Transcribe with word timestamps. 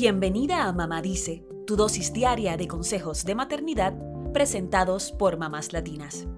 Bienvenida 0.00 0.68
a 0.68 0.72
Mamá 0.72 1.02
Dice, 1.02 1.44
tu 1.66 1.74
dosis 1.74 2.12
diaria 2.12 2.56
de 2.56 2.68
consejos 2.68 3.24
de 3.24 3.34
maternidad 3.34 3.98
presentados 4.32 5.10
por 5.10 5.38
mamás 5.38 5.72
latinas. 5.72 6.28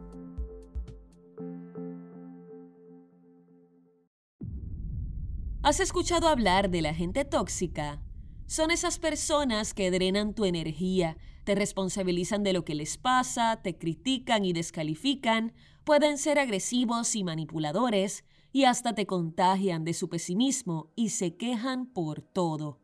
¿Has 5.63 5.79
escuchado 5.79 6.29
hablar 6.29 6.71
de 6.71 6.81
la 6.81 6.95
gente 6.95 7.27
tóxica? 7.27 8.01
Son 8.47 8.71
esas 8.71 8.99
personas 8.99 9.75
que 9.75 9.91
drenan 9.91 10.35
tu 10.35 10.47
energía, 10.47 11.19
te 11.45 11.55
responsabilizan 11.55 12.43
de 12.43 12.55
lo 12.55 12.65
que 12.65 12.75
les 12.75 12.97
pasa, 12.97 13.61
te 13.63 13.77
critican 13.77 14.47
y 14.47 14.55
descalifican, 14.55 15.53
pueden 15.85 16.17
ser 16.17 16.39
agresivos 16.39 17.15
y 17.15 17.25
manipuladores, 17.25 18.25
y 18.53 18.65
hasta 18.65 18.95
te 18.95 19.05
contagian 19.05 19.85
de 19.85 19.93
su 19.93 20.09
pesimismo 20.09 20.95
y 20.97 21.11
se 21.11 21.37
quejan 21.37 21.85
por 21.85 22.23
todo. 22.23 22.79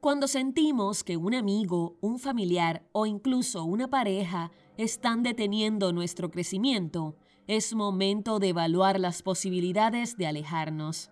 Cuando 0.00 0.28
sentimos 0.28 1.02
que 1.02 1.16
un 1.16 1.34
amigo, 1.34 1.96
un 2.00 2.18
familiar 2.18 2.86
o 2.92 3.06
incluso 3.06 3.64
una 3.64 3.88
pareja 3.88 4.52
están 4.76 5.22
deteniendo 5.22 5.92
nuestro 5.92 6.30
crecimiento, 6.30 7.16
es 7.46 7.74
momento 7.74 8.38
de 8.38 8.48
evaluar 8.48 9.00
las 9.00 9.22
posibilidades 9.22 10.16
de 10.16 10.26
alejarnos. 10.26 11.10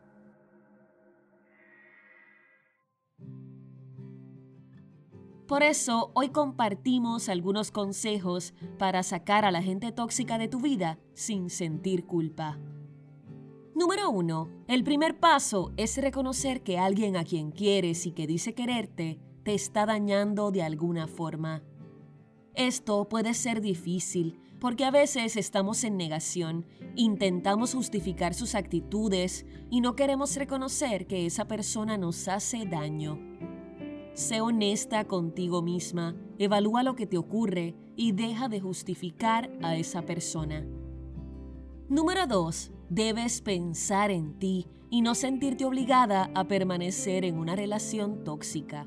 Por 5.46 5.62
eso, 5.62 6.10
hoy 6.14 6.30
compartimos 6.30 7.28
algunos 7.28 7.70
consejos 7.70 8.54
para 8.78 9.02
sacar 9.02 9.44
a 9.44 9.50
la 9.50 9.62
gente 9.62 9.92
tóxica 9.92 10.38
de 10.38 10.48
tu 10.48 10.60
vida 10.60 10.98
sin 11.14 11.50
sentir 11.50 12.06
culpa. 12.06 12.58
Número 13.74 14.08
1. 14.08 14.48
El 14.68 14.84
primer 14.84 15.18
paso 15.18 15.72
es 15.76 15.96
reconocer 15.98 16.62
que 16.62 16.78
alguien 16.78 17.16
a 17.16 17.24
quien 17.24 17.50
quieres 17.50 18.06
y 18.06 18.12
que 18.12 18.28
dice 18.28 18.54
quererte 18.54 19.18
te 19.42 19.52
está 19.52 19.84
dañando 19.84 20.52
de 20.52 20.62
alguna 20.62 21.08
forma. 21.08 21.64
Esto 22.54 23.08
puede 23.08 23.34
ser 23.34 23.60
difícil 23.60 24.38
porque 24.60 24.84
a 24.84 24.92
veces 24.92 25.36
estamos 25.36 25.82
en 25.82 25.96
negación, 25.96 26.66
intentamos 26.94 27.74
justificar 27.74 28.32
sus 28.32 28.54
actitudes 28.54 29.44
y 29.70 29.80
no 29.80 29.96
queremos 29.96 30.36
reconocer 30.36 31.08
que 31.08 31.26
esa 31.26 31.48
persona 31.48 31.98
nos 31.98 32.28
hace 32.28 32.66
daño. 32.66 33.18
Sé 34.12 34.40
honesta 34.40 35.04
contigo 35.06 35.62
misma, 35.62 36.14
evalúa 36.38 36.84
lo 36.84 36.94
que 36.94 37.08
te 37.08 37.18
ocurre 37.18 37.74
y 37.96 38.12
deja 38.12 38.48
de 38.48 38.60
justificar 38.60 39.50
a 39.62 39.74
esa 39.74 40.02
persona. 40.02 40.64
Número 41.88 42.28
2. 42.28 42.70
Debes 42.94 43.40
pensar 43.40 44.12
en 44.12 44.38
ti 44.38 44.68
y 44.88 45.02
no 45.02 45.16
sentirte 45.16 45.64
obligada 45.64 46.30
a 46.32 46.44
permanecer 46.44 47.24
en 47.24 47.38
una 47.40 47.56
relación 47.56 48.22
tóxica. 48.22 48.86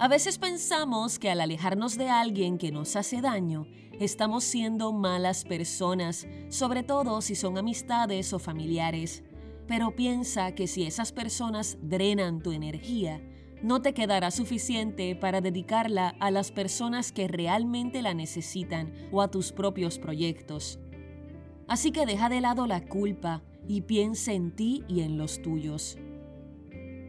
A 0.00 0.08
veces 0.08 0.36
pensamos 0.36 1.20
que 1.20 1.30
al 1.30 1.40
alejarnos 1.40 1.96
de 1.96 2.08
alguien 2.08 2.58
que 2.58 2.72
nos 2.72 2.96
hace 2.96 3.20
daño, 3.20 3.68
estamos 4.00 4.42
siendo 4.42 4.92
malas 4.92 5.44
personas, 5.44 6.26
sobre 6.48 6.82
todo 6.82 7.20
si 7.20 7.36
son 7.36 7.56
amistades 7.56 8.32
o 8.32 8.40
familiares. 8.40 9.22
Pero 9.68 9.94
piensa 9.94 10.56
que 10.56 10.66
si 10.66 10.82
esas 10.82 11.12
personas 11.12 11.78
drenan 11.80 12.42
tu 12.42 12.50
energía, 12.50 13.22
no 13.62 13.80
te 13.80 13.94
quedará 13.94 14.32
suficiente 14.32 15.14
para 15.14 15.40
dedicarla 15.40 16.16
a 16.18 16.32
las 16.32 16.50
personas 16.50 17.12
que 17.12 17.28
realmente 17.28 18.02
la 18.02 18.12
necesitan 18.12 18.92
o 19.12 19.22
a 19.22 19.30
tus 19.30 19.52
propios 19.52 20.00
proyectos. 20.00 20.80
Así 21.70 21.92
que 21.92 22.04
deja 22.04 22.28
de 22.28 22.40
lado 22.40 22.66
la 22.66 22.84
culpa 22.84 23.44
y 23.68 23.82
piensa 23.82 24.32
en 24.32 24.50
ti 24.50 24.82
y 24.88 25.02
en 25.02 25.16
los 25.16 25.40
tuyos. 25.40 25.98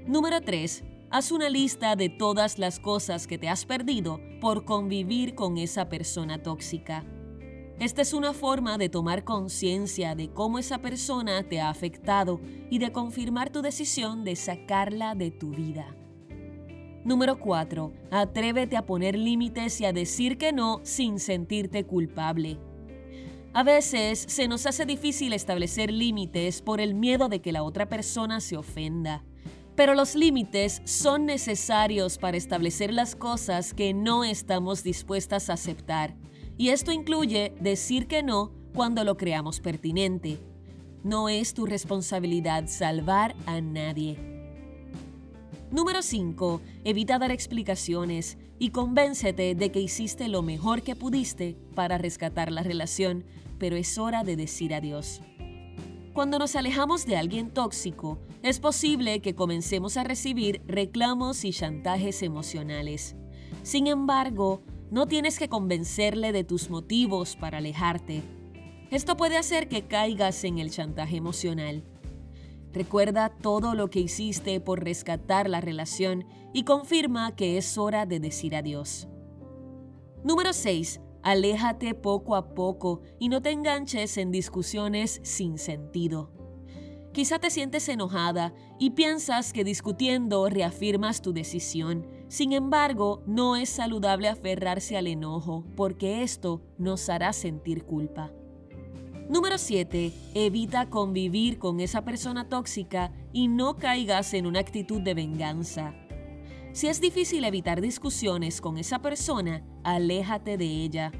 Número 0.05 0.39
3. 0.39 0.83
Haz 1.09 1.31
una 1.31 1.49
lista 1.49 1.95
de 1.95 2.09
todas 2.09 2.59
las 2.59 2.79
cosas 2.79 3.25
que 3.25 3.39
te 3.39 3.49
has 3.49 3.65
perdido 3.65 4.19
por 4.39 4.63
convivir 4.63 5.33
con 5.33 5.57
esa 5.57 5.89
persona 5.89 6.43
tóxica. 6.43 7.03
Esta 7.79 8.03
es 8.03 8.13
una 8.13 8.33
forma 8.33 8.77
de 8.77 8.87
tomar 8.87 9.23
conciencia 9.23 10.13
de 10.13 10.29
cómo 10.31 10.59
esa 10.59 10.77
persona 10.77 11.41
te 11.41 11.59
ha 11.59 11.71
afectado 11.71 12.39
y 12.69 12.77
de 12.77 12.91
confirmar 12.91 13.49
tu 13.49 13.63
decisión 13.63 14.23
de 14.23 14.35
sacarla 14.35 15.15
de 15.15 15.31
tu 15.31 15.49
vida. 15.49 15.95
Número 17.03 17.39
4. 17.39 17.93
Atrévete 18.11 18.77
a 18.77 18.85
poner 18.85 19.17
límites 19.17 19.81
y 19.81 19.85
a 19.85 19.91
decir 19.91 20.37
que 20.37 20.53
no 20.53 20.81
sin 20.83 21.17
sentirte 21.17 21.83
culpable. 21.83 22.59
A 23.53 23.63
veces 23.63 24.23
se 24.29 24.47
nos 24.47 24.65
hace 24.65 24.85
difícil 24.85 25.33
establecer 25.33 25.91
límites 25.91 26.61
por 26.61 26.79
el 26.79 26.93
miedo 26.93 27.27
de 27.27 27.41
que 27.41 27.51
la 27.51 27.63
otra 27.63 27.89
persona 27.89 28.39
se 28.39 28.55
ofenda. 28.55 29.25
Pero 29.75 29.93
los 29.93 30.15
límites 30.15 30.81
son 30.85 31.25
necesarios 31.25 32.17
para 32.17 32.37
establecer 32.37 32.93
las 32.93 33.13
cosas 33.13 33.73
que 33.73 33.93
no 33.93 34.23
estamos 34.23 34.83
dispuestas 34.83 35.49
a 35.49 35.53
aceptar. 35.53 36.15
Y 36.57 36.69
esto 36.69 36.93
incluye 36.93 37.53
decir 37.59 38.07
que 38.07 38.23
no 38.23 38.53
cuando 38.73 39.03
lo 39.03 39.17
creamos 39.17 39.59
pertinente. 39.59 40.39
No 41.03 41.27
es 41.27 41.53
tu 41.53 41.65
responsabilidad 41.65 42.67
salvar 42.67 43.35
a 43.47 43.59
nadie. 43.59 44.30
Número 45.71 46.01
5. 46.01 46.61
Evita 46.83 47.17
dar 47.17 47.31
explicaciones 47.31 48.37
y 48.59 48.71
convéncete 48.71 49.55
de 49.55 49.71
que 49.71 49.79
hiciste 49.79 50.27
lo 50.27 50.41
mejor 50.41 50.81
que 50.81 50.97
pudiste 50.97 51.55
para 51.75 51.97
rescatar 51.97 52.51
la 52.51 52.61
relación, 52.61 53.23
pero 53.57 53.77
es 53.77 53.97
hora 53.97 54.25
de 54.25 54.35
decir 54.35 54.73
adiós. 54.73 55.21
Cuando 56.11 56.39
nos 56.39 56.57
alejamos 56.57 57.05
de 57.05 57.15
alguien 57.15 57.51
tóxico, 57.51 58.19
es 58.43 58.59
posible 58.59 59.21
que 59.21 59.33
comencemos 59.33 59.95
a 59.95 60.03
recibir 60.03 60.61
reclamos 60.67 61.45
y 61.45 61.53
chantajes 61.53 62.21
emocionales. 62.21 63.15
Sin 63.63 63.87
embargo, 63.87 64.63
no 64.89 65.07
tienes 65.07 65.39
que 65.39 65.47
convencerle 65.47 66.33
de 66.33 66.43
tus 66.43 66.69
motivos 66.69 67.37
para 67.37 67.59
alejarte. 67.59 68.23
Esto 68.89 69.15
puede 69.15 69.37
hacer 69.37 69.69
que 69.69 69.83
caigas 69.83 70.43
en 70.43 70.59
el 70.59 70.69
chantaje 70.69 71.15
emocional. 71.15 71.85
Recuerda 72.73 73.29
todo 73.29 73.75
lo 73.75 73.89
que 73.89 73.99
hiciste 73.99 74.59
por 74.61 74.83
rescatar 74.83 75.49
la 75.49 75.61
relación 75.61 76.25
y 76.53 76.63
confirma 76.63 77.35
que 77.35 77.57
es 77.57 77.77
hora 77.77 78.05
de 78.05 78.19
decir 78.19 78.55
adiós. 78.55 79.07
Número 80.23 80.53
6. 80.53 81.01
Aléjate 81.23 81.93
poco 81.93 82.35
a 82.35 82.53
poco 82.53 83.01
y 83.19 83.29
no 83.29 83.41
te 83.41 83.51
enganches 83.51 84.17
en 84.17 84.31
discusiones 84.31 85.19
sin 85.23 85.57
sentido. 85.57 86.31
Quizá 87.11 87.39
te 87.39 87.49
sientes 87.49 87.89
enojada 87.89 88.53
y 88.79 88.91
piensas 88.91 89.51
que 89.51 89.65
discutiendo 89.65 90.47
reafirmas 90.47 91.21
tu 91.21 91.33
decisión. 91.33 92.07
Sin 92.29 92.53
embargo, 92.53 93.21
no 93.25 93.57
es 93.57 93.69
saludable 93.69 94.29
aferrarse 94.29 94.97
al 94.97 95.07
enojo 95.07 95.65
porque 95.75 96.23
esto 96.23 96.61
nos 96.77 97.09
hará 97.09 97.33
sentir 97.33 97.83
culpa. 97.83 98.31
Número 99.29 99.57
7. 99.57 100.11
Evita 100.33 100.89
convivir 100.89 101.57
con 101.57 101.79
esa 101.79 102.03
persona 102.03 102.49
tóxica 102.49 103.11
y 103.31 103.47
no 103.47 103.77
caigas 103.77 104.33
en 104.33 104.45
una 104.45 104.59
actitud 104.59 105.01
de 105.01 105.13
venganza. 105.13 105.93
Si 106.73 106.87
es 106.87 106.99
difícil 106.99 107.43
evitar 107.43 107.81
discusiones 107.81 108.61
con 108.61 108.77
esa 108.77 108.99
persona, 108.99 109.63
aléjate 109.83 110.57
de 110.57 110.65
ella. 110.65 111.11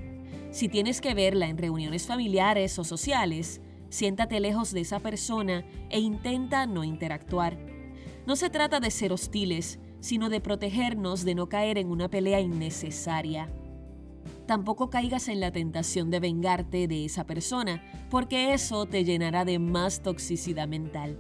Si 0.52 0.68
tienes 0.68 1.00
que 1.00 1.14
verla 1.14 1.48
en 1.48 1.58
reuniones 1.58 2.06
familiares 2.06 2.78
o 2.80 2.84
sociales, 2.84 3.62
siéntate 3.90 4.40
lejos 4.40 4.72
de 4.72 4.82
esa 4.82 5.00
persona 5.00 5.66
e 5.90 6.00
intenta 6.00 6.66
no 6.66 6.84
interactuar. 6.84 7.58
No 8.26 8.36
se 8.36 8.50
trata 8.50 8.80
de 8.80 8.92
ser 8.92 9.14
hostiles, 9.14 9.80
sino 10.02 10.30
de 10.30 10.42
protegernos 10.42 11.24
de 11.24 11.36
no 11.36 11.48
caer 11.48 11.78
en 11.78 11.90
una 11.90 12.10
pelea 12.10 12.42
innecesaria. 12.42 13.50
Tampoco 14.46 14.90
caigas 14.90 15.28
en 15.28 15.40
la 15.40 15.52
tentación 15.52 16.10
de 16.10 16.20
vengarte 16.20 16.88
de 16.88 17.06
esa 17.06 17.26
persona, 17.26 17.84
porque 18.10 18.54
eso 18.54 18.86
te 18.86 19.04
llenará 19.04 19.46
de 19.46 19.60
más 19.60 20.02
toxicidad 20.02 20.68
mental. 20.68 21.18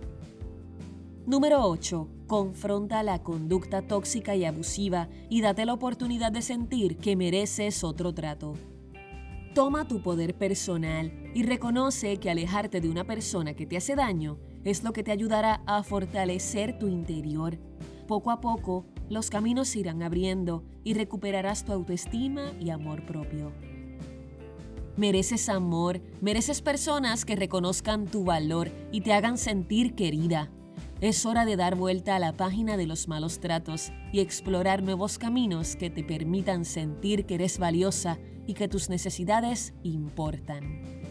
Número 1.26 1.64
8. 1.66 2.08
Confronta 2.28 3.04
la 3.04 3.22
conducta 3.22 3.84
tóxica 3.84 4.36
y 4.36 4.44
abusiva 4.44 5.08
y 5.30 5.42
date 5.42 5.66
la 5.66 5.74
oportunidad 5.74 6.32
de 6.32 6.42
sentir 6.42 6.98
que 6.98 7.16
mereces 7.16 7.84
otro 7.84 8.14
trato. 8.14 8.56
Toma 9.54 9.88
tu 9.88 10.02
poder 10.02 10.34
personal 10.34 11.12
y 11.36 11.44
reconoce 11.44 12.18
que 12.18 12.32
alejarte 12.32 12.82
de 12.82 12.90
una 12.90 13.04
persona 13.04 13.54
que 13.54 13.66
te 13.66 13.78
hace 13.78 13.96
daño 13.96 14.40
es 14.64 14.84
lo 14.84 14.94
que 14.94 15.04
te 15.04 15.12
ayudará 15.12 15.62
a 15.66 15.84
fortalecer 15.84 16.80
tu 16.80 16.88
interior. 16.88 17.58
Poco 18.08 18.32
a 18.32 18.42
poco 18.42 18.86
los 19.12 19.30
caminos 19.30 19.68
se 19.68 19.80
irán 19.80 20.02
abriendo 20.04 20.64
y 20.84 20.94
recuperarás 20.94 21.66
tu 21.66 21.74
autoestima 21.74 22.54
y 22.60 22.70
amor 22.70 23.06
propio. 23.06 23.52
Mereces 24.96 25.50
amor, 25.50 26.02
mereces 26.22 26.62
personas 26.62 27.26
que 27.26 27.36
reconozcan 27.36 28.06
tu 28.06 28.24
valor 28.24 28.72
y 28.92 29.02
te 29.02 29.14
hagan 29.14 29.38
sentir 29.38 29.96
querida. 29.96 30.50
Es 31.02 31.26
hora 31.26 31.46
de 31.46 31.56
dar 31.56 31.76
vuelta 31.76 32.16
a 32.16 32.20
la 32.20 32.34
página 32.34 32.78
de 32.78 32.88
los 32.88 33.08
malos 33.08 33.40
tratos 33.40 33.92
y 34.14 34.20
explorar 34.20 34.82
nuevos 34.82 35.18
caminos 35.18 35.76
que 35.76 35.90
te 35.90 36.04
permitan 36.04 36.64
sentir 36.64 37.26
que 37.26 37.36
eres 37.36 37.58
valiosa 37.58 38.18
y 38.48 38.54
que 38.54 38.68
tus 38.68 38.90
necesidades 38.90 39.74
importan. 39.84 41.11